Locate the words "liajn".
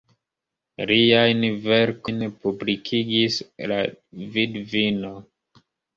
0.91-1.43